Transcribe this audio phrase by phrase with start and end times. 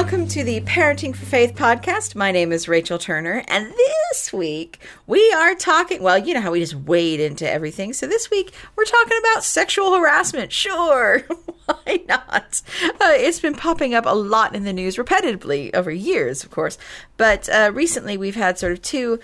[0.00, 2.14] Welcome to the Parenting for Faith podcast.
[2.14, 4.78] My name is Rachel Turner, and this week
[5.08, 6.00] we are talking.
[6.00, 7.92] Well, you know how we just wade into everything.
[7.92, 10.52] So this week we're talking about sexual harassment.
[10.52, 11.18] Sure,
[11.64, 12.62] why not?
[12.84, 16.78] Uh, it's been popping up a lot in the news repetitively over years, of course.
[17.16, 19.18] But uh, recently we've had sort of two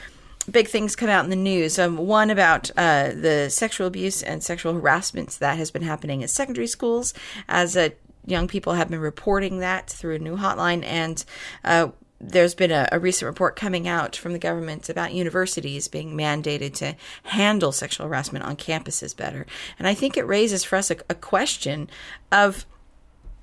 [0.51, 1.79] big things come out in the news.
[1.79, 6.29] Um, one about uh, the sexual abuse and sexual harassment that has been happening in
[6.29, 7.15] secondary schools
[7.49, 7.93] as a
[8.27, 11.25] young people have been reporting that through a new hotline, and
[11.65, 11.89] uh,
[12.21, 16.75] there's been a, a, recent report coming out from the government about universities being mandated
[16.75, 19.47] to handle sexual harassment on campuses better.
[19.79, 21.91] And I think it raises for us a, a question
[22.33, 22.67] of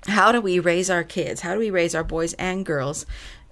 [0.06, 1.42] how do we raise our kids?
[1.42, 3.06] How do we raise our boys and girls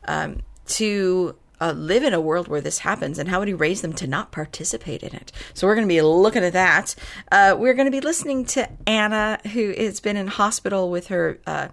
[0.06, 3.82] um, to uh, live in a world where this happens and how would he raise
[3.82, 5.32] them to not participate in it?
[5.54, 6.94] So we're going to be looking at that.
[7.30, 11.38] Uh, we're going to be listening to Anna, who has been in hospital with her
[11.46, 11.68] uh,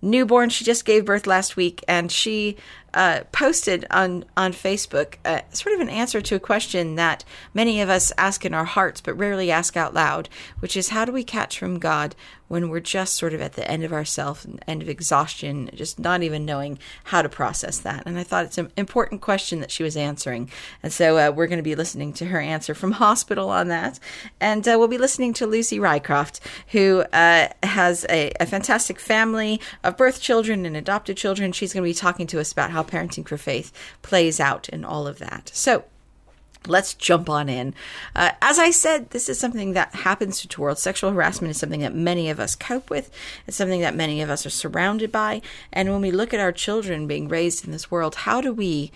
[0.00, 0.50] newborn.
[0.50, 2.56] She just gave birth last week, and she
[2.94, 7.80] uh, posted on on Facebook uh, sort of an answer to a question that many
[7.80, 10.28] of us ask in our hearts but rarely ask out loud,
[10.60, 12.14] which is how do we catch from God
[12.48, 15.98] when we're just sort of at the end of ourselves and end of exhaustion, just
[15.98, 18.02] not even knowing how to process that.
[18.06, 20.50] And I thought it's an important question that she was answering,
[20.82, 23.98] and so uh, we're going to be listening to her answer from hospital on that,
[24.40, 29.60] and uh, we'll be listening to Lucy Rycroft, who uh, has a, a fantastic family
[29.84, 31.52] of birth children and adopted children.
[31.52, 34.84] She's going to be talking to us about how parenting for faith plays out in
[34.84, 35.50] all of that.
[35.54, 35.84] So,
[36.66, 37.74] Let's jump on in.
[38.14, 40.78] Uh, as I said, this is something that happens to the world.
[40.78, 43.10] Sexual harassment is something that many of us cope with.
[43.46, 45.40] It's something that many of us are surrounded by.
[45.72, 48.92] And when we look at our children being raised in this world, how do we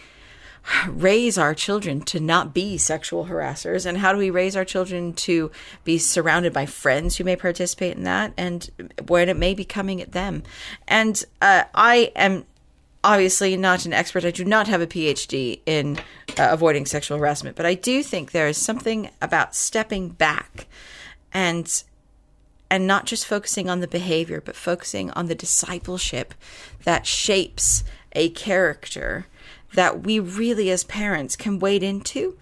[0.88, 3.86] raise our children to not be sexual harassers?
[3.86, 5.50] And how do we raise our children to
[5.84, 8.70] be surrounded by friends who may participate in that and
[9.06, 10.42] when it may be coming at them?
[10.86, 12.44] And uh, I am
[13.04, 14.24] obviously not an expert.
[14.24, 15.98] I do not have a PhD in
[16.38, 20.66] uh, avoiding sexual harassment, but I do think there is something about stepping back
[21.32, 21.82] and
[22.70, 26.32] and not just focusing on the behavior, but focusing on the discipleship
[26.84, 29.26] that shapes a character
[29.74, 32.38] that we really as parents can wade into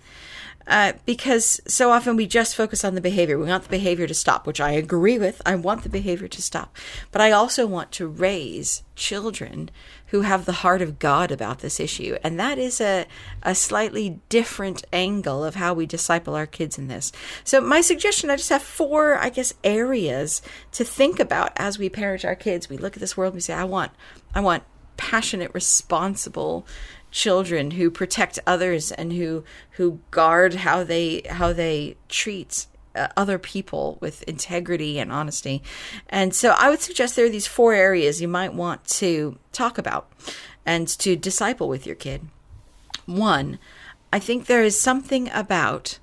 [0.71, 3.37] uh, because so often we just focus on the behavior.
[3.37, 5.43] We want the behavior to stop, which I agree with.
[5.45, 6.77] I want the behavior to stop.
[7.11, 9.71] But I also want to raise children
[10.11, 12.17] who have the heart of God about this issue.
[12.23, 13.07] And that is a,
[13.43, 17.13] a slightly different angle of how we disciple our kids in this.
[17.45, 21.89] So, my suggestion I just have four, I guess, areas to think about as we
[21.89, 22.69] parent our kids.
[22.69, 23.93] We look at this world and we say, I want,
[24.35, 24.65] I want
[24.97, 26.67] passionate, responsible
[27.11, 33.39] children who protect others and who who guard how they how they treat uh, other
[33.39, 35.63] people with integrity and honesty.
[36.09, 39.79] And so I would suggest there are these four areas you might want to talk
[39.79, 40.11] about
[40.67, 42.29] and to disciple with your kid.
[43.07, 43.59] One,
[44.13, 45.99] I think there is something about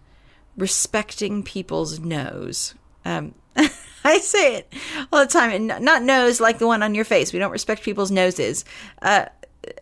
[0.56, 2.74] respecting people's nose.
[3.06, 3.34] Um,
[4.04, 4.74] I say it
[5.12, 7.34] all the time, and not nose like the one on your face.
[7.34, 8.64] We don't respect people's noses.
[9.02, 9.26] Uh,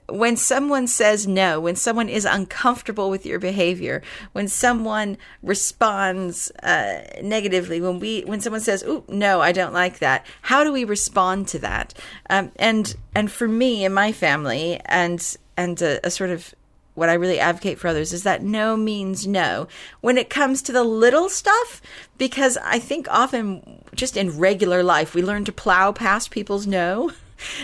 [0.10, 4.02] when someone says no, when someone is uncomfortable with your behavior,
[4.34, 10.00] when someone responds uh, negatively, when we when someone says, "Oh no, I don't like
[10.00, 11.94] that," how do we respond to that?
[12.30, 16.54] Um, and and for me and my family, and and a, a sort of
[16.96, 19.68] what I really advocate for others is that no means no
[20.00, 21.82] when it comes to the little stuff,
[22.18, 27.12] because I think often just in regular life we learn to plow past people's no.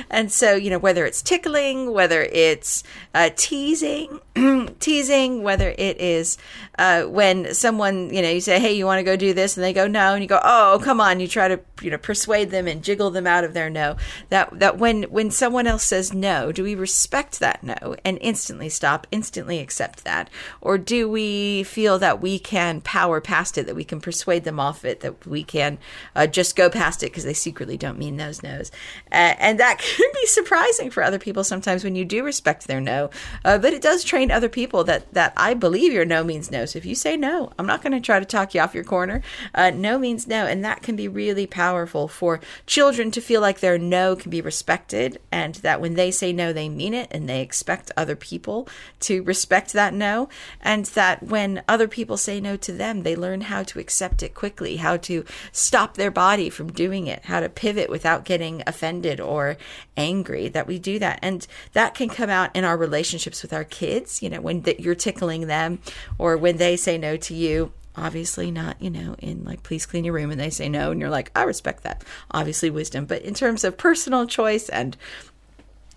[0.10, 2.84] and so, you know, whether it's tickling, whether it's
[3.14, 4.20] uh, teasing,
[4.80, 6.38] teasing, whether it is
[6.82, 9.56] uh, when someone, you know, you say, hey, you want to go do this?
[9.56, 10.16] And they go, no.
[10.16, 11.20] And you go, oh, come on.
[11.20, 13.98] You try to, you know, persuade them and jiggle them out of their no.
[14.30, 18.68] That, that when, when someone else says no, do we respect that no and instantly
[18.68, 20.28] stop, instantly accept that?
[20.60, 24.60] Or do we feel that we can power past it, that we can persuade them
[24.60, 25.78] off it, that we can
[26.16, 28.72] uh, just go past it because they secretly don't mean those no's?
[29.12, 32.82] Uh, and that can be surprising for other people sometimes when you do respect their
[32.82, 33.12] no.
[33.46, 36.66] Uh, but it does train other people that, that I believe your no means no.
[36.76, 39.22] If you say no, I'm not going to try to talk you off your corner.
[39.54, 40.46] Uh, no means no.
[40.46, 44.42] And that can be really powerful for children to feel like their no can be
[44.42, 48.68] respected and that when they say no, they mean it and they expect other people
[49.02, 50.30] to respect that no.
[50.62, 54.34] And that when other people say no to them, they learn how to accept it
[54.34, 59.20] quickly, how to stop their body from doing it, how to pivot without getting offended
[59.20, 59.58] or
[59.98, 61.20] angry that we do that.
[61.22, 64.96] And that can come out in our relationships with our kids, you know, when you're
[64.96, 65.80] tickling them
[66.18, 70.06] or when they say no to you obviously not you know in like please clean
[70.06, 73.22] your room and they say no and you're like i respect that obviously wisdom but
[73.22, 74.96] in terms of personal choice and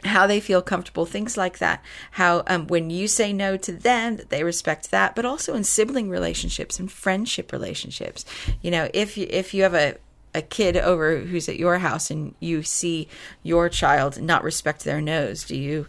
[0.04, 1.82] how they feel comfortable, things like that.
[2.12, 5.64] How um, when you say no to them, that they respect that, but also in
[5.64, 8.24] sibling relationships and friendship relationships.
[8.60, 9.96] You know, if you, if you have a
[10.36, 13.06] a kid over who's at your house and you see
[13.44, 15.86] your child not respect their nose, do you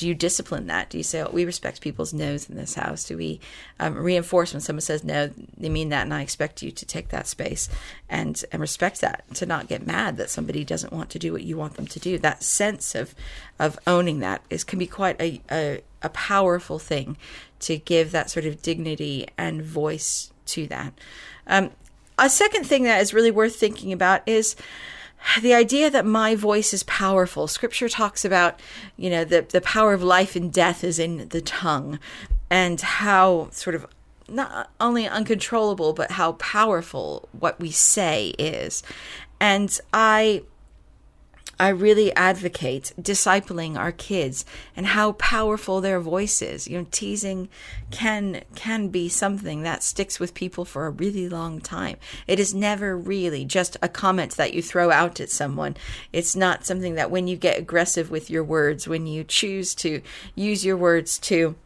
[0.00, 0.88] do you discipline that?
[0.88, 3.04] Do you say, oh, we respect people's no's in this house?
[3.04, 3.38] Do we
[3.78, 7.10] um, reinforce when someone says, no, they mean that, and I expect you to take
[7.10, 7.68] that space
[8.08, 11.42] and, and respect that, to not get mad that somebody doesn't want to do what
[11.42, 12.16] you want them to do?
[12.16, 13.14] That sense of,
[13.58, 17.18] of owning that is can be quite a, a, a powerful thing
[17.58, 20.94] to give that sort of dignity and voice to that.
[21.46, 21.72] Um,
[22.18, 24.56] a second thing that is really worth thinking about is
[25.40, 27.46] the idea that my voice is powerful.
[27.46, 28.60] Scripture talks about,
[28.96, 31.98] you know, the, the power of life and death is in the tongue
[32.50, 33.86] and how sort of
[34.28, 38.82] not only uncontrollable, but how powerful what we say is.
[39.40, 40.42] And I
[41.60, 46.66] I really advocate discipling our kids and how powerful their voice is.
[46.66, 47.50] You know, teasing
[47.90, 51.98] can can be something that sticks with people for a really long time.
[52.26, 55.76] It is never really just a comment that you throw out at someone.
[56.14, 60.00] It's not something that when you get aggressive with your words, when you choose to
[60.34, 61.56] use your words to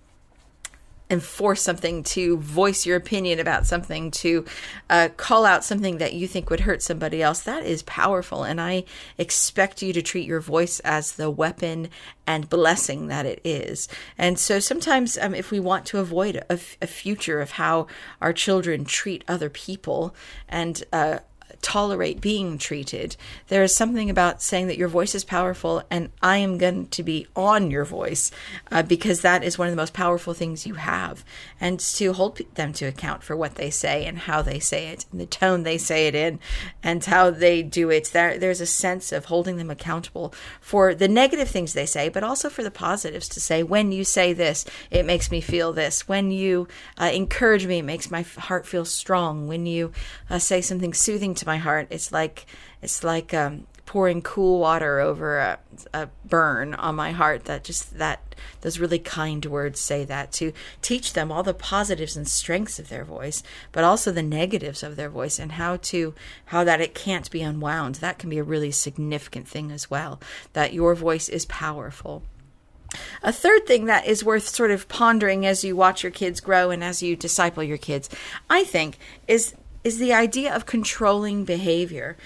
[1.11, 4.45] enforce something, to voice your opinion about something, to
[4.89, 8.43] uh, call out something that you think would hurt somebody else, that is powerful.
[8.43, 8.85] And I
[9.19, 11.89] expect you to treat your voice as the weapon
[12.27, 13.87] and blessing that it is.
[14.17, 17.87] And so sometimes, um, if we want to avoid a, a, future of how
[18.23, 20.15] our children treat other people
[20.49, 21.19] and uh,
[21.63, 23.17] tolerate being treated.
[23.49, 27.03] There is something about saying that your voice is powerful and I am going to
[27.03, 28.31] be on your voice
[28.71, 31.25] uh, because that is one of the most powerful things you have.
[31.61, 35.07] And to hold them to account for what they say and how they say it
[35.11, 36.39] and the tone they say it in
[36.83, 38.11] and how they do it.
[38.13, 42.25] There, there's a sense of holding them accountable for the negative things they say, but
[42.25, 46.09] also for the positives to say, when you say this, it makes me feel this.
[46.09, 46.69] When you
[46.99, 49.47] uh, encourage me, it makes my heart feel strong.
[49.47, 49.93] When you
[50.31, 51.89] uh, say something soothing to my heart.
[51.91, 52.47] It's like
[52.83, 55.59] it's like um, pouring cool water over a,
[55.93, 57.45] a, burn on my heart.
[57.45, 60.53] That just that those really kind words say that to
[60.83, 63.43] teach them all the positives and strengths of their voice,
[63.73, 66.15] but also the negatives of their voice and how to
[66.47, 67.97] how that it can't be unwound.
[67.97, 70.21] That can be a really significant thing as well.
[70.53, 72.23] That your voice is powerful.
[73.23, 76.71] A third thing that is worth sort of pondering as you watch your kids grow
[76.71, 78.09] and as you disciple your kids,
[78.49, 82.17] I think, is is the idea of controlling behavior.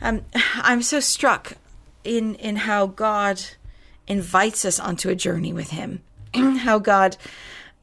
[0.00, 0.22] Um,
[0.54, 1.54] I'm so struck
[2.04, 3.42] in in how God
[4.06, 6.02] invites us onto a journey with Him,
[6.34, 7.16] how God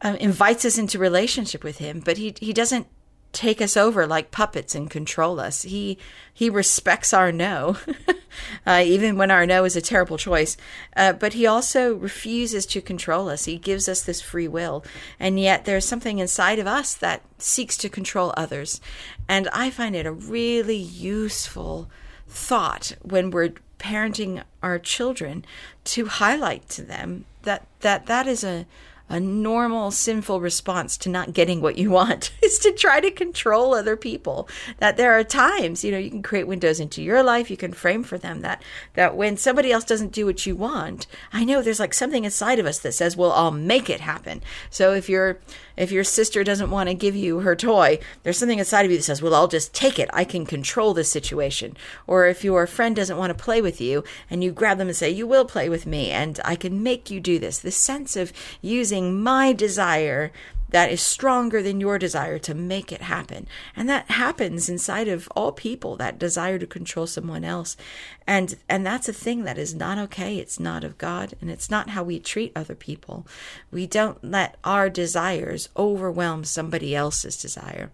[0.01, 2.87] um, invites us into relationship with Him, but He He doesn't
[3.31, 5.63] take us over like puppets and control us.
[5.63, 5.97] He
[6.33, 7.77] he respects our no,
[8.65, 10.57] uh, even when our no is a terrible choice.
[10.95, 13.45] Uh, but he also refuses to control us.
[13.45, 14.83] He gives us this free will,
[15.19, 18.81] and yet there's something inside of us that seeks to control others.
[19.27, 21.89] And I find it a really useful
[22.27, 25.43] thought when we're parenting our children
[25.83, 28.65] to highlight to them that that that is a
[29.11, 33.73] a normal sinful response to not getting what you want is to try to control
[33.73, 37.51] other people that there are times you know you can create windows into your life
[37.51, 38.63] you can frame for them that
[38.93, 42.57] that when somebody else doesn't do what you want i know there's like something inside
[42.57, 45.37] of us that says well i'll make it happen so if you're
[45.81, 48.97] if your sister doesn't want to give you her toy, there's something inside of you
[48.97, 50.11] that says, well, I'll just take it.
[50.13, 51.75] I can control this situation.
[52.05, 54.95] Or if your friend doesn't want to play with you and you grab them and
[54.95, 57.57] say, you will play with me and I can make you do this.
[57.57, 60.31] This sense of using my desire
[60.71, 63.45] that is stronger than your desire to make it happen.
[63.75, 67.77] And that happens inside of all people, that desire to control someone else.
[68.25, 70.37] And and that's a thing that is not okay.
[70.37, 73.27] It's not of God and it's not how we treat other people.
[73.69, 77.91] We don't let our desires overwhelm somebody else's desire.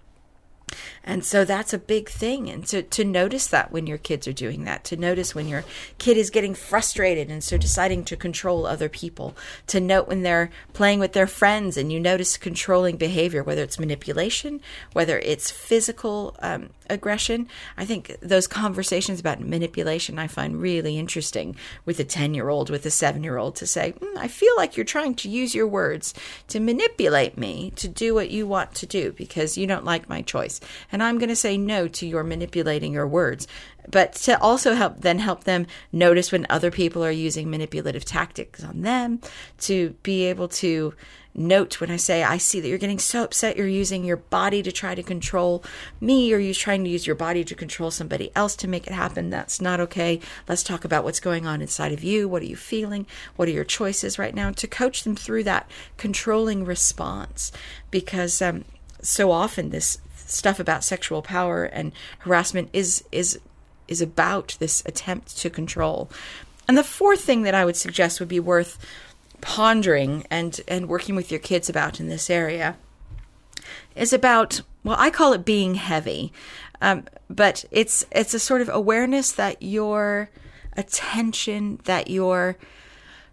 [1.07, 2.49] And so that's a big thing.
[2.49, 5.63] And to, to notice that when your kids are doing that, to notice when your
[5.97, 9.33] kid is getting frustrated and so deciding to control other people,
[9.67, 13.79] to note when they're playing with their friends and you notice controlling behavior, whether it's
[13.79, 14.59] manipulation,
[14.91, 17.47] whether it's physical um, aggression.
[17.77, 22.69] I think those conversations about manipulation I find really interesting with a 10 year old,
[22.69, 25.55] with a seven year old to say, mm, I feel like you're trying to use
[25.55, 26.13] your words
[26.49, 30.21] to manipulate me to do what you want to do because you don't like my
[30.21, 30.59] choice.
[31.01, 33.47] I'm going to say no to your manipulating your words.
[33.89, 38.63] But to also help then help them notice when other people are using manipulative tactics
[38.63, 39.21] on them,
[39.59, 40.93] to be able to
[41.37, 44.63] note when I say, I see that you're getting so upset, you're using your body
[44.63, 45.63] to try to control
[46.01, 48.93] me, or you're trying to use your body to control somebody else to make it
[48.93, 49.29] happen.
[49.29, 50.19] That's not okay.
[50.49, 52.27] Let's talk about what's going on inside of you.
[52.27, 53.05] What are you feeling?
[53.35, 54.51] What are your choices right now?
[54.51, 57.51] To coach them through that controlling response.
[57.91, 58.65] Because um,
[59.01, 63.39] so often this stuff about sexual power and harassment is is
[63.87, 66.09] is about this attempt to control.
[66.67, 68.77] And the fourth thing that I would suggest would be worth
[69.41, 72.75] pondering and and working with your kids about in this area
[73.95, 76.33] is about well I call it being heavy
[76.81, 80.29] um, but it's it's a sort of awareness that your
[80.75, 82.57] attention that your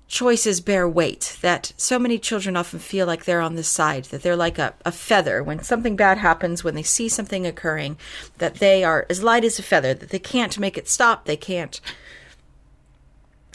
[0.07, 4.23] choices bear weight that so many children often feel like they're on the side that
[4.23, 7.97] they're like a, a feather when something bad happens when they see something occurring
[8.39, 11.37] that they are as light as a feather that they can't make it stop they
[11.37, 11.81] can't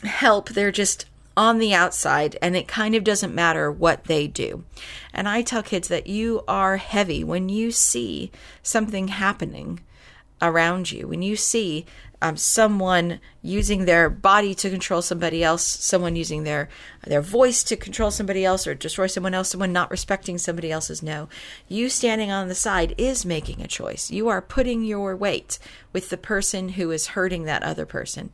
[0.04, 1.06] help they're just
[1.40, 4.66] on the outside and it kind of doesn't matter what they do.
[5.14, 8.30] And I tell kids that you are heavy when you see
[8.62, 9.80] something happening
[10.42, 11.86] around you, when you see
[12.22, 16.68] um, someone using their body to control somebody else, someone using their
[17.06, 21.02] their voice to control somebody else or destroy someone else, someone not respecting somebody else's
[21.02, 21.30] no.
[21.70, 24.12] You standing on the side is making a choice.
[24.12, 25.60] You are putting your weight
[25.94, 28.32] with the person who is hurting that other person.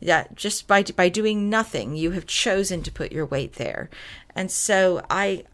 [0.00, 3.90] That just by by doing nothing, you have chosen to put your weight there.
[4.36, 5.44] And so I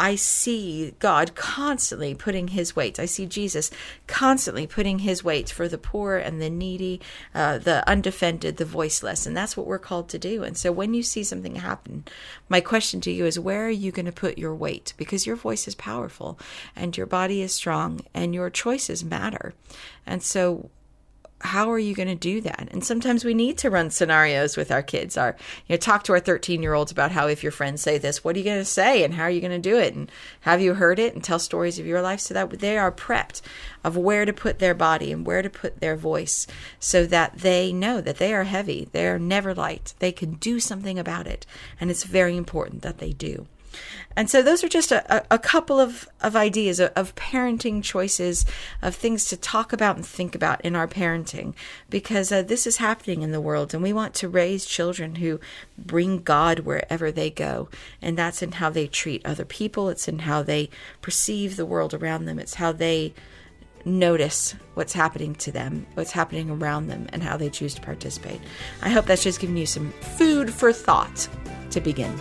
[0.00, 2.98] I see God constantly putting his weight.
[2.98, 3.70] I see Jesus
[4.06, 7.02] constantly putting his weight for the poor and the needy,
[7.34, 9.26] uh, the undefended, the voiceless.
[9.26, 10.42] And that's what we're called to do.
[10.42, 12.06] And so when you see something happen,
[12.48, 14.94] my question to you is where are you going to put your weight?
[14.96, 16.38] Because your voice is powerful
[16.74, 19.52] and your body is strong and your choices matter.
[20.06, 20.70] And so
[21.42, 22.68] how are you going to do that?
[22.70, 25.16] And sometimes we need to run scenarios with our kids.
[25.16, 27.98] Our, you know, talk to our 13 year olds about how if your friends say
[27.98, 29.94] this, what are you going to say and how are you going to do it?
[29.94, 32.92] And have you heard it and tell stories of your life so that they are
[32.92, 33.40] prepped
[33.82, 36.46] of where to put their body and where to put their voice
[36.78, 38.88] so that they know that they are heavy.
[38.92, 39.94] They are never light.
[39.98, 41.46] They can do something about it.
[41.80, 43.46] And it's very important that they do.
[44.16, 48.44] And so those are just a, a couple of, of ideas of, of, parenting choices,
[48.82, 51.54] of things to talk about and think about in our parenting,
[51.88, 55.38] because uh, this is happening in the world, and we want to raise children who
[55.78, 57.68] bring God wherever they go.
[58.02, 60.70] And that's in how they treat other people, it's in how they
[61.02, 63.14] perceive the world around them, it's how they
[63.84, 68.40] notice what's happening to them, what's happening around them, and how they choose to participate.
[68.82, 71.28] I hope that's just giving you some food for thought
[71.70, 72.18] to begin.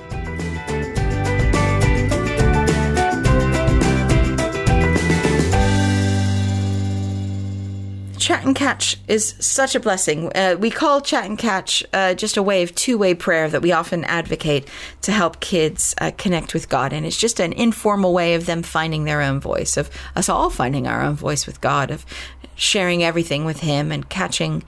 [8.29, 10.31] Chat and Catch is such a blessing.
[10.35, 13.63] Uh, we call Chat and Catch uh, just a way of two way prayer that
[13.63, 14.67] we often advocate
[15.01, 16.93] to help kids uh, connect with God.
[16.93, 20.51] And it's just an informal way of them finding their own voice, of us all
[20.51, 22.05] finding our own voice with God, of
[22.53, 24.61] sharing everything with Him and catching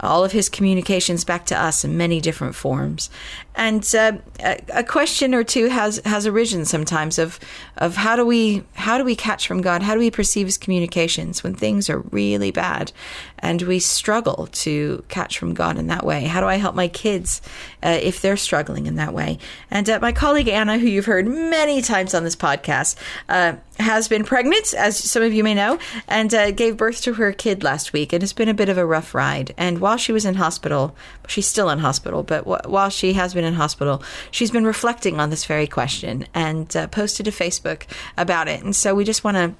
[0.00, 3.10] all of His communications back to us in many different forms.
[3.56, 7.38] And uh, a, question or two has has arisen sometimes of
[7.76, 9.82] of how do we how do we catch from God?
[9.82, 12.90] How do we perceive His communications when things are really bad,
[13.38, 16.24] and we struggle to catch from God in that way?
[16.24, 17.42] How do I help my kids
[17.82, 19.38] uh, if they're struggling in that way?
[19.70, 22.96] And uh, my colleague Anna, who you've heard many times on this podcast,
[23.28, 27.14] uh, has been pregnant, as some of you may know, and uh, gave birth to
[27.14, 29.54] her kid last week, and it's been a bit of a rough ride.
[29.56, 30.94] And while she was in hospital,
[31.26, 35.20] she's still in hospital, but w- while she has been in hospital, she's been reflecting
[35.20, 37.84] on this very question and uh, posted to Facebook
[38.16, 38.62] about it.
[38.62, 39.54] And so we just want to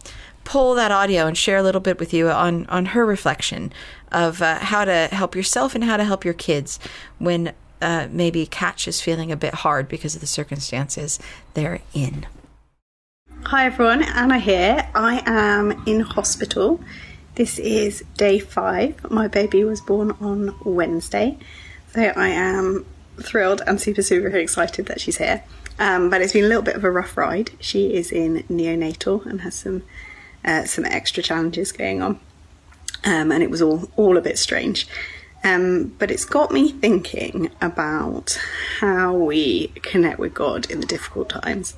[0.44, 3.72] pull that audio and share a little bit with you on, on her reflection
[4.12, 6.78] of uh, how to help yourself and how to help your kids
[7.18, 11.18] when uh, maybe catch is feeling a bit hard because of the circumstances
[11.54, 12.26] they're in.
[13.44, 14.88] Hi everyone, Anna here.
[14.94, 16.80] I am in hospital.
[17.34, 19.10] This is day five.
[19.10, 21.36] My baby was born on Wednesday,
[21.92, 22.86] so I am
[23.22, 25.42] thrilled and super, super excited that she's here.
[25.78, 27.50] Um, but it's been a little bit of a rough ride.
[27.58, 29.82] She is in neonatal and has some
[30.44, 32.20] uh, some extra challenges going on,
[33.04, 34.86] um, and it was all all a bit strange.
[35.42, 38.40] Um, but it's got me thinking about
[38.80, 41.74] how we connect with God in the difficult times.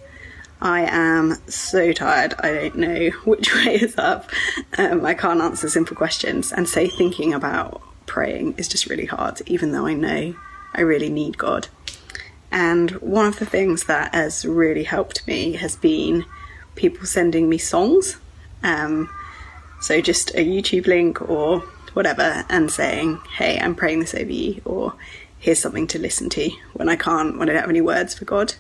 [0.61, 2.35] I am so tired.
[2.39, 4.31] I don't know which way is up.
[4.79, 6.53] Um, I can't answer simple questions.
[6.53, 10.35] And so thinking about praying is just really hard, even though I know
[10.77, 11.69] I really need God.
[12.53, 16.25] And one of the things that has really helped me has been
[16.77, 18.19] people sending me songs.
[18.63, 19.11] Um,
[19.81, 21.61] so just a YouTube link or
[21.95, 24.95] whatever, and saying, "Hey, I'm praying this over you," or
[25.39, 28.25] "Here's something to listen to." When I can't, when I don't have any words for
[28.25, 28.55] God,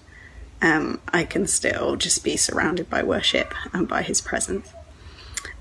[0.62, 4.68] um, I can still just be surrounded by worship and by His presence.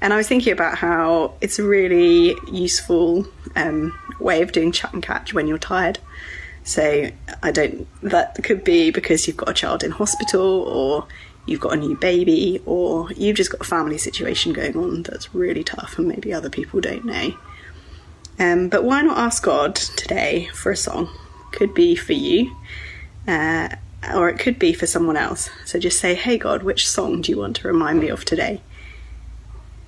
[0.02, 4.94] And I was thinking about how it's a really useful um, way of doing chat
[4.94, 6.00] and catch when you're tired.
[6.66, 7.10] So
[7.44, 7.88] I don't.
[8.02, 11.08] That could be because you've got a child in hospital, or
[11.46, 15.34] you've got a new baby, or you've just got a family situation going on that's
[15.34, 17.38] really tough, and maybe other people don't know.
[18.40, 21.10] Um, but why not ask God today for a song?
[21.52, 22.56] Could be for you,
[23.28, 23.70] uh,
[24.14, 25.52] or it could be for someone else.
[25.66, 28.62] So just say, "Hey God, which song do you want to remind me of today?"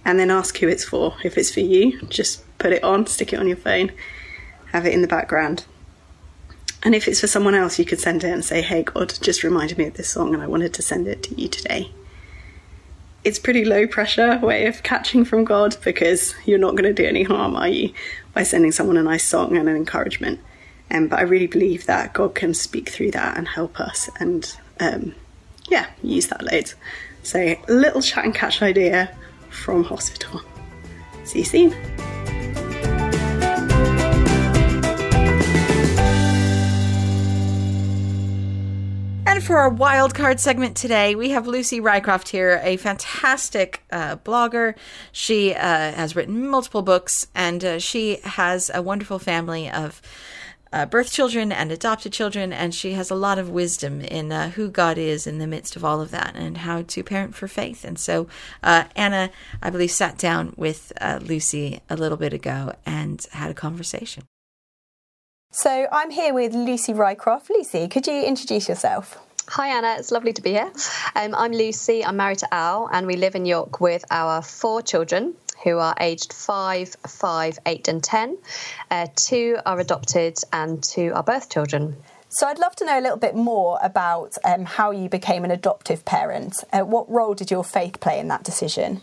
[0.05, 1.15] And then ask who it's for.
[1.23, 3.91] If it's for you, just put it on, stick it on your phone,
[4.73, 5.65] have it in the background.
[6.83, 9.43] And if it's for someone else, you could send it and say, Hey, God, just
[9.43, 11.91] reminded me of this song and I wanted to send it to you today.
[13.23, 17.07] It's pretty low pressure way of catching from God because you're not going to do
[17.07, 17.93] any harm, are you,
[18.33, 20.39] by sending someone a nice song and an encouragement.
[20.89, 24.55] Um, but I really believe that God can speak through that and help us and,
[24.79, 25.13] um,
[25.67, 26.75] yeah, use that loads.
[27.23, 29.13] So, little chat and catch idea
[29.49, 30.41] from hospital.
[31.25, 32.36] See you soon.
[39.41, 44.75] For our wild card segment today, we have Lucy Rycroft here, a fantastic uh, blogger.
[45.11, 50.01] She uh, has written multiple books, and uh, she has a wonderful family of
[50.73, 54.49] uh, birth children and adopted children, and she has a lot of wisdom in uh,
[54.49, 57.47] who God is in the midst of all of that and how to parent for
[57.47, 57.85] faith.
[57.85, 58.27] And so,
[58.63, 59.29] uh, Anna,
[59.61, 60.91] I believe, sat down with
[61.21, 64.23] Lucy a little bit ago and had a conversation.
[65.51, 67.49] So I'm here with Lucy Rycroft.
[67.49, 69.19] Lucy, could you introduce yourself?
[69.49, 69.95] Hi, Anna.
[69.97, 70.69] It's lovely to be here.
[71.15, 72.03] Um, I'm Lucy.
[72.03, 75.95] I'm married to Al, and we live in York with our four children who are
[76.01, 78.37] aged five, five, eight, and 10.
[78.91, 81.95] Uh, two are adopted, and two are birth children.
[82.27, 85.51] So, I'd love to know a little bit more about um, how you became an
[85.51, 86.55] adoptive parent.
[86.73, 88.99] Uh, what role did your faith play in that decision?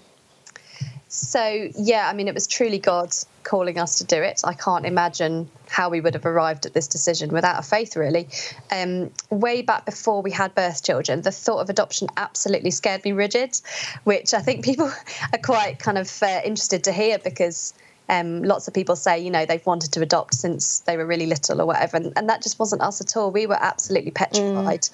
[1.15, 4.41] So, yeah, I mean, it was truly God calling us to do it.
[4.43, 8.29] I can't imagine how we would have arrived at this decision without a faith, really.
[8.73, 13.13] Um, way back before we had birth children, the thought of adoption absolutely scared me
[13.13, 13.57] rigid,
[14.03, 17.75] which I think people are quite kind of uh, interested to hear because.
[18.07, 21.25] Um, lots of people say, you know, they've wanted to adopt since they were really
[21.25, 21.97] little or whatever.
[21.97, 23.31] And, and that just wasn't us at all.
[23.31, 24.91] We were absolutely petrified mm.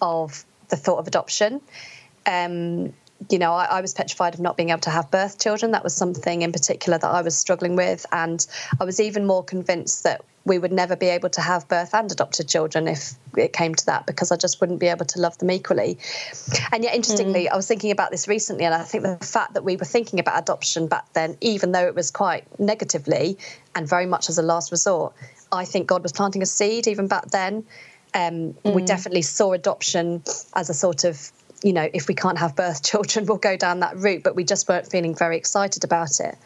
[0.00, 1.60] of the thought of adoption.
[2.24, 2.94] Um,
[3.30, 5.72] you know, I, I, was petrified of not being able to have birth children.
[5.72, 8.04] That was something in particular that I was struggling with.
[8.12, 8.46] And
[8.80, 12.10] I was even more convinced that we would never be able to have birth and
[12.10, 15.36] adopted children if it came to that because I just wouldn't be able to love
[15.38, 15.98] them equally.
[16.72, 17.52] And yet, interestingly, mm.
[17.52, 20.20] I was thinking about this recently, and I think the fact that we were thinking
[20.20, 23.38] about adoption back then, even though it was quite negatively
[23.74, 25.14] and very much as a last resort,
[25.50, 27.64] I think God was planting a seed even back then.
[28.14, 28.72] Um, mm.
[28.72, 30.22] We definitely saw adoption
[30.54, 33.80] as a sort of you know, if we can't have birth children, we'll go down
[33.80, 34.22] that route.
[34.22, 36.36] But we just weren't feeling very excited about it.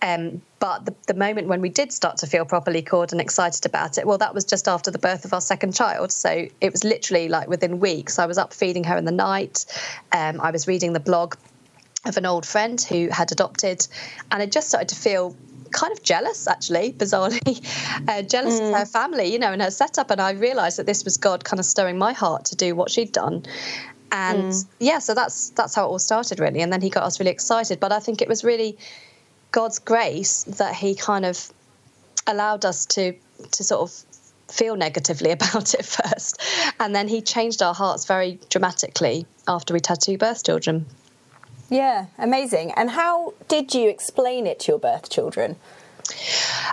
[0.00, 3.66] Um, but the, the, moment when we did start to feel properly called and excited
[3.66, 6.12] about it, well, that was just after the birth of our second child.
[6.12, 8.18] So it was literally like within weeks.
[8.18, 9.64] I was up feeding her in the night.
[10.12, 11.34] Um, I was reading the blog
[12.04, 13.86] of an old friend who had adopted,
[14.30, 15.34] and I just started to feel
[15.72, 17.60] kind of jealous, actually, bizarrely,
[18.08, 18.68] uh, jealous mm.
[18.68, 20.12] of her family, you know, and her setup.
[20.12, 22.90] And I realised that this was God kind of stirring my heart to do what
[22.90, 23.44] she'd done
[24.12, 24.66] and mm.
[24.78, 26.60] yeah so that's that's how it all started really.
[26.60, 27.80] And then he got us really excited.
[27.80, 28.76] But i think it was really
[29.50, 31.50] god's grace that he kind of
[32.26, 33.14] allowed us to
[33.52, 36.40] to sort of feel negatively about it first.
[36.80, 40.86] And then he changed our hearts very dramatically after we'd had two birth children.
[41.70, 42.72] Yeah amazing.
[42.72, 45.56] And how did you explain it to your birth children?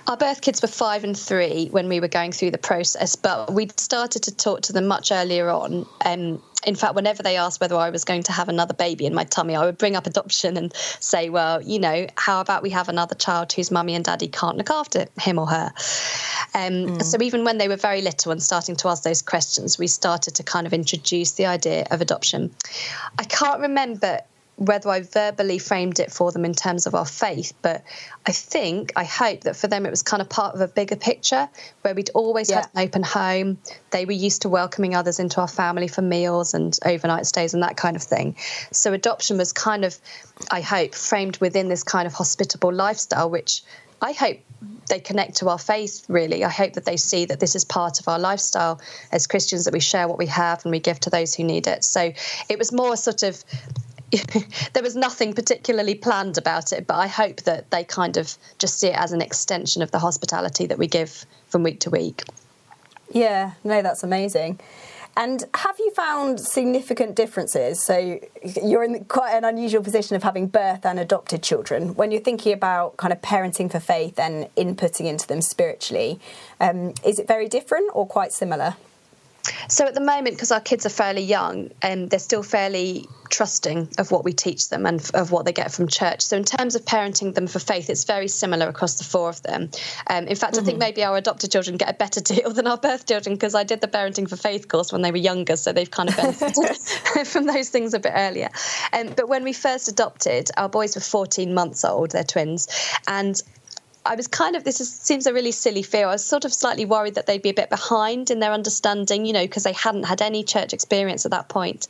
[0.07, 3.51] Our birth kids were five and three when we were going through the process, but
[3.51, 5.85] we'd started to talk to them much earlier on.
[6.05, 9.13] Um, in fact, whenever they asked whether I was going to have another baby in
[9.13, 12.71] my tummy, I would bring up adoption and say, well, you know, how about we
[12.71, 15.71] have another child whose mummy and daddy can't look after him or her?
[16.53, 17.03] Um, mm.
[17.03, 20.35] So even when they were very little and starting to ask those questions, we started
[20.35, 22.53] to kind of introduce the idea of adoption.
[23.19, 24.21] I can't remember
[24.57, 27.83] whether I verbally framed it for them in terms of our faith, but
[28.25, 30.95] I think, I hope that for them it was kind of part of a bigger
[30.95, 31.49] picture
[31.81, 32.61] where we'd always Yeah.
[32.61, 33.57] had an open home.
[33.91, 37.63] They were used to welcoming others into our family for meals and overnight stays and
[37.63, 38.37] that kind of thing.
[38.71, 39.97] So adoption was kind of,
[40.49, 43.61] I hope, framed within this kind of hospitable lifestyle, which
[44.01, 44.39] I hope
[44.87, 46.45] they connect to our faith really.
[46.45, 48.79] I hope that they see that this is part of our lifestyle
[49.11, 51.67] as Christians that we share what we have and we give to those who need
[51.67, 51.83] it.
[51.83, 52.13] So
[52.47, 53.43] it was more sort of
[54.73, 58.79] there was nothing particularly planned about it, but I hope that they kind of just
[58.79, 62.23] see it as an extension of the hospitality that we give from week to week.
[63.11, 64.59] Yeah, no, that's amazing.
[65.17, 67.81] And have you found significant differences?
[67.81, 68.19] So
[68.61, 71.95] you're in quite an unusual position of having birth and adopted children.
[71.95, 76.19] When you're thinking about kind of parenting for faith and inputting into them spiritually,
[76.59, 78.75] um, is it very different or quite similar?
[79.69, 83.89] So at the moment, because our kids are fairly young, um, they're still fairly trusting
[83.97, 86.21] of what we teach them and f- of what they get from church.
[86.21, 89.41] So in terms of parenting them for faith, it's very similar across the four of
[89.41, 89.69] them.
[90.07, 92.77] Um, in fact, I think maybe our adopted children get a better deal than our
[92.77, 95.73] birth children because I did the parenting for faith course when they were younger, so
[95.73, 96.77] they've kind of benefited
[97.25, 98.49] from those things a bit earlier.
[98.93, 102.67] Um, but when we first adopted, our boys were 14 months old; they're twins,
[103.07, 103.41] and
[104.05, 106.07] I was kind of this is, seems a really silly fear.
[106.07, 109.25] I was sort of slightly worried that they'd be a bit behind in their understanding,
[109.25, 111.87] you know, because they hadn't had any church experience at that point.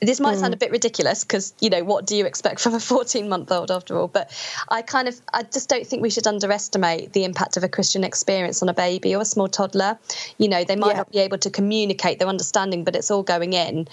[0.00, 2.80] This might sound a bit ridiculous because you know what do you expect from a
[2.80, 4.08] 14 month old after all?
[4.08, 4.32] But
[4.68, 8.02] I kind of I just don't think we should underestimate the impact of a Christian
[8.02, 9.98] experience on a baby or a small toddler.
[10.38, 10.96] You know, they might Yeah.
[10.98, 13.86] not be able to communicate their understanding, but it's all going in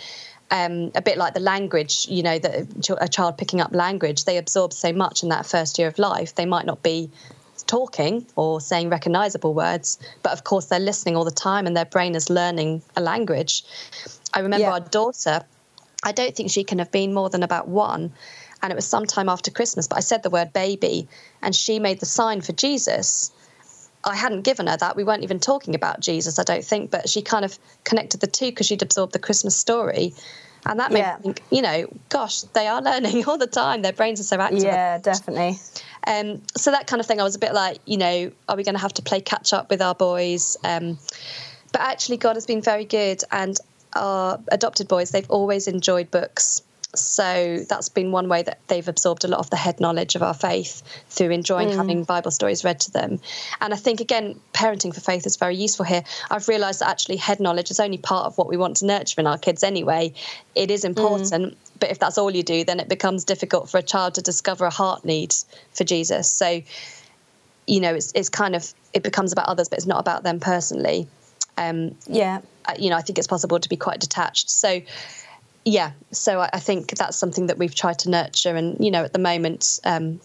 [0.52, 4.38] um, a bit like the language, you know, that a child picking up language, they
[4.38, 6.36] absorb so much in that first year of life.
[6.36, 7.10] They might not be
[7.70, 11.86] talking or saying recognizable words, but of course they're listening all the time and their
[11.86, 13.64] brain is learning a language.
[14.34, 14.74] I remember Yeah.
[14.74, 15.42] our daughter,
[16.04, 18.12] I don't think she can have been more than about one.
[18.62, 21.08] And it was sometime after Christmas, but I said the word baby
[21.42, 23.32] and she made the sign for Jesus.
[24.04, 24.96] I hadn't given her that.
[24.96, 28.28] We weren't even talking about Jesus, I don't think, but she kind of connected the
[28.28, 30.14] two because she'd absorbed the Christmas story.
[30.66, 31.16] And that made Yeah.
[31.18, 33.82] me think, you know, gosh, they are learning all the time.
[33.82, 34.64] Their brains are so active.
[34.64, 35.60] Yeah, definitely.
[36.06, 38.64] Um, so that kind of thing, I was a bit like, you know, are we
[38.64, 40.58] going to have to play catch up with our boys?
[40.64, 40.98] Um,
[41.72, 43.58] but actually, God has been very good, and
[43.94, 46.62] our adopted boys, they've always enjoyed books.
[46.96, 50.24] So that's been one way that they've absorbed a lot of the head knowledge of
[50.24, 53.20] our faith through enjoying having Bible stories read to them.
[53.62, 56.04] And I think, again, parenting for faith is very useful here.
[56.32, 59.22] I've realised that actually head knowledge is only part of what we want to nurture
[59.22, 60.14] in our kids anyway.
[60.56, 63.84] It is important, but if that's all you do, then it becomes difficult for a
[63.84, 65.36] child to discover a heart need
[65.74, 66.32] for Jesus.
[66.32, 66.64] So,
[67.68, 70.40] you know, it's, it's kind of, it becomes about others, but it's not about them
[70.40, 71.08] personally.
[71.56, 72.42] Um, Yeah.
[72.80, 74.50] you know, I think it's possible to be quite detached.
[74.50, 74.82] So,
[75.70, 78.56] yeah, so I, I think that's something that we've tried to nurture.
[78.56, 80.20] And, you know, at the moment, um,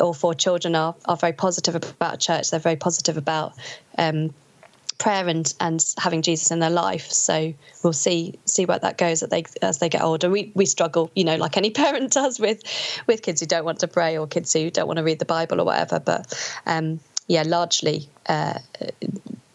[0.00, 2.50] all four children are, are very positive about church.
[2.50, 3.54] They're very positive about
[3.98, 4.32] um,
[4.98, 7.10] prayer and, and having Jesus in their life.
[7.10, 7.52] So
[7.82, 10.30] we'll see see where that goes as they as they get older.
[10.30, 12.62] We we struggle, you know, like any parent does with
[13.08, 15.24] with kids who don't want to pray or kids who don't want to read the
[15.24, 15.98] Bible or whatever.
[15.98, 16.32] But
[16.66, 18.60] um, yeah, largely uh,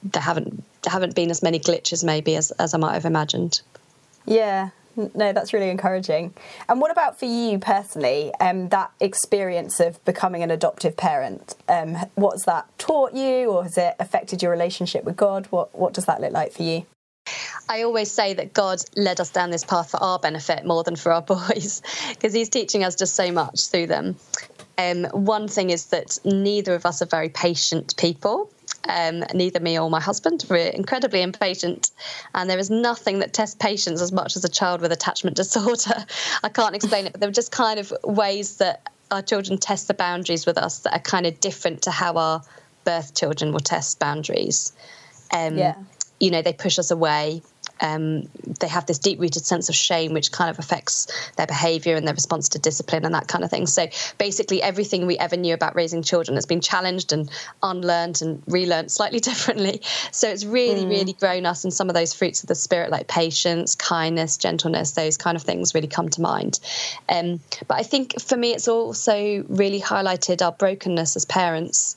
[0.04, 3.62] there haven't there haven't been as many glitches maybe as, as I might have imagined.
[4.26, 4.70] Yeah,
[5.14, 6.34] no, that's really encouraging.
[6.68, 8.34] And what about for you personally?
[8.40, 11.56] Um, that experience of becoming an adoptive parent.
[11.68, 15.48] Um, what's that taught you, or has it affected your relationship with God?
[15.50, 16.86] What What does that look like for you?
[17.68, 20.96] I always say that God led us down this path for our benefit more than
[20.96, 24.16] for our boys, because He's teaching us just so much through them.
[24.78, 28.50] Um, one thing is that neither of us are very patient people.
[28.88, 30.46] Um, neither me or my husband.
[30.50, 31.92] We're incredibly impatient,
[32.34, 36.06] and there is nothing that tests patience as much as a child with attachment disorder.
[36.44, 39.88] I can't explain it, but there are just kind of ways that our children test
[39.88, 42.42] the boundaries with us that are kind of different to how our
[42.86, 44.72] birth children will test boundaries.
[45.34, 45.76] Um, Yeah.
[46.20, 47.42] you know, they push us away.
[47.82, 51.96] Um, they have this deep rooted sense of shame, which kind of affects their behavior
[51.96, 53.68] and their response to discipline and that kind of thing.
[53.68, 53.88] So
[54.18, 57.30] basically, everything we ever knew about raising children has been challenged and
[57.64, 59.82] unlearned and relearned slightly differently.
[60.12, 63.08] So it's really, really grown us and some of those fruits of the spirit, like
[63.08, 66.60] patience, kindness, gentleness, those kind of things really come to mind.
[67.08, 71.96] Um, but I think for me, it's also really highlighted our brokenness as parents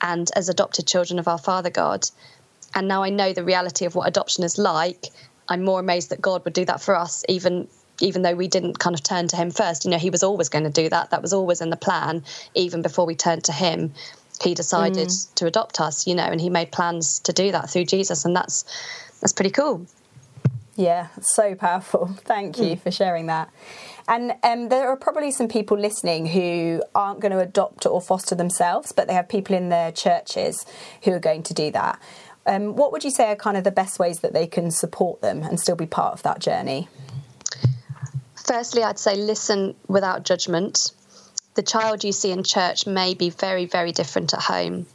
[0.00, 2.08] and as adopted children of our Father God
[2.74, 5.06] and now I know the reality of what adoption is like,
[5.48, 7.68] I'm more amazed that God would do that for us, even
[8.00, 9.84] even though we didn't kind of turn to Him first.
[9.84, 11.10] You know, He was always going to do that.
[11.10, 13.92] That was always in the plan, even before we turned to Him.
[14.42, 17.84] He decided to adopt us, you know, and He made plans to do that through
[17.84, 18.64] Jesus, and that's
[19.20, 19.86] that's pretty cool.
[20.76, 22.06] Yeah, so powerful.
[22.24, 22.80] Thank you mm.
[22.80, 23.50] for sharing that.
[24.06, 28.34] And um, there are probably some people listening who aren't going to adopt or foster
[28.34, 30.66] themselves, but they have people in their churches
[31.04, 31.98] who are going to do that.
[32.46, 35.22] Um, what would you say are kind of the best ways that they can support
[35.22, 36.88] them and still be part of that journey?
[38.34, 40.92] Firstly, I'd say listen without judgment.
[41.54, 44.86] The child you see in church may be very, very different at home.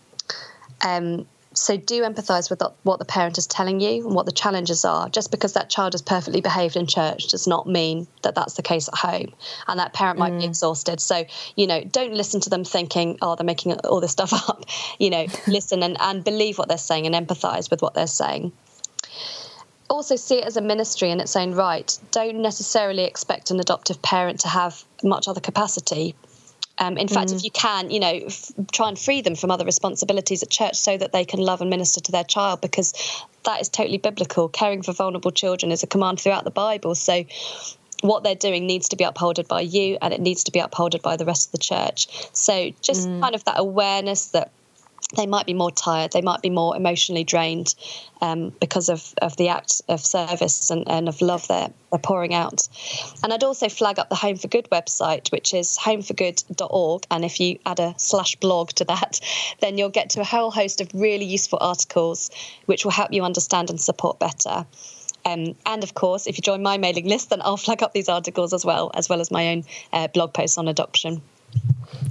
[0.85, 1.27] Um,
[1.59, 5.09] so do empathise with what the parent is telling you and what the challenges are.
[5.09, 8.61] Just because that child has perfectly behaved in church does not mean that that's the
[8.61, 9.33] case at home,
[9.67, 10.39] and that parent might mm.
[10.39, 10.99] be exhausted.
[10.99, 14.65] So you know, don't listen to them thinking, "Oh, they're making all this stuff up."
[14.99, 18.51] You know, listen and, and believe what they're saying and empathise with what they're saying
[19.89, 21.97] also see it as a ministry in its own right.
[22.11, 26.15] Don't necessarily expect an adoptive parent to have much other capacity
[26.79, 27.35] um, in fact, mm.
[27.35, 30.75] if you can, you know, f- try and free them from other responsibilities at church
[30.75, 32.93] so that they can love and minister to their child because
[33.45, 34.47] that is totally biblical.
[34.47, 36.95] Caring for vulnerable children is a command throughout the Bible.
[36.95, 37.25] So
[38.01, 40.99] what they're doing needs to be upheld by you and it needs to be upheld
[41.01, 42.07] by the rest of the church.
[42.33, 43.21] So just mm.
[43.21, 44.51] kind of that awareness that
[45.15, 47.73] they might be more tired, they might be more emotionally drained
[48.21, 52.33] um, because of, of the act of service and, and of love they're, they're pouring
[52.33, 52.67] out.
[53.23, 57.07] And I'd also flag up the Home for Good website, which is homeforgood.org.
[57.09, 59.19] And if you add a slash blog to that,
[59.61, 62.29] then you'll get to a whole host of really useful articles
[62.67, 64.65] which will help you understand and support better.
[65.25, 68.09] Um, and of course, if you join my mailing list, then I'll flag up these
[68.09, 71.21] articles as well, as well as my own uh, blog posts on adoption.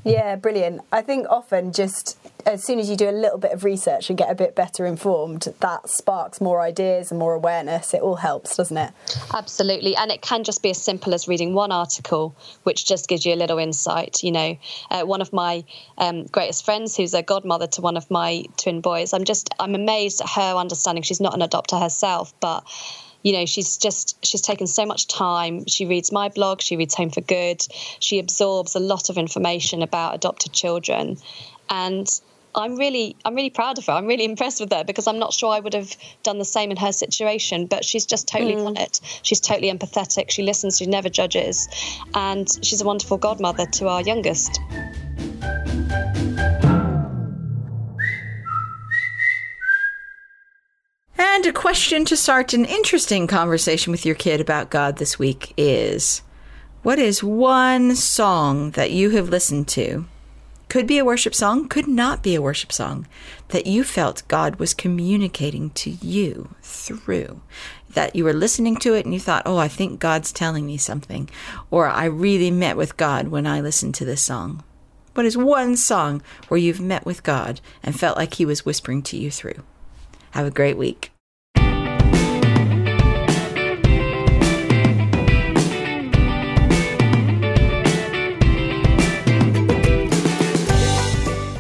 [0.05, 0.83] Yeah, brilliant.
[0.91, 4.19] I think often just as soon as you do a little bit of research and
[4.19, 7.93] get a bit better informed, that sparks more ideas and more awareness.
[7.93, 8.93] It all helps, doesn't it?
[9.35, 9.97] Absolutely.
[9.97, 13.35] And it can just be as simple as reading one article, which just gives you
[13.35, 14.23] a little insight.
[14.23, 14.59] You know,
[14.91, 15.65] uh, one of my
[15.99, 19.75] um, greatest friends, who's a godmother to one of my twin boys, I'm just, I'm
[19.75, 21.03] amazed at her understanding.
[21.03, 22.65] She's not an adopter herself, but
[23.23, 26.95] you know she's just she's taken so much time she reads my blog she reads
[26.95, 27.61] home for good
[27.99, 31.17] she absorbs a lot of information about adopted children
[31.71, 32.21] and
[32.55, 33.93] I'm really I'm really proud of her.
[33.93, 36.71] I'm really impressed with her because I'm not sure I would have done the same
[36.71, 37.67] in her situation.
[37.67, 38.67] But she's just totally mm.
[38.67, 39.01] on it.
[39.23, 40.31] She's totally empathetic.
[40.31, 40.79] She listens.
[40.79, 41.69] She never judges,
[42.15, 44.61] and she's a wonderful godmother to our youngest.
[51.49, 56.21] A question to start an interesting conversation with your kid about God this week is
[56.83, 60.05] What is one song that you have listened to?
[60.69, 63.07] Could be a worship song, could not be a worship song
[63.49, 67.41] that you felt God was communicating to you through.
[67.95, 70.77] That you were listening to it and you thought, oh, I think God's telling me
[70.77, 71.31] something.
[71.71, 74.63] Or I really met with God when I listened to this song.
[75.15, 79.01] What is one song where you've met with God and felt like He was whispering
[79.05, 79.65] to you through?
[80.33, 81.11] Have a great week.